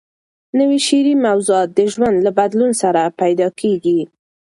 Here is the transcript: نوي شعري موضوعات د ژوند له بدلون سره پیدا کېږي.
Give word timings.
نوي 0.59 0.79
شعري 0.87 1.13
موضوعات 1.25 1.69
د 1.73 1.79
ژوند 1.93 2.15
له 2.25 2.31
بدلون 2.39 2.71
سره 2.81 3.01
پیدا 3.21 3.47
کېږي. 3.59 3.99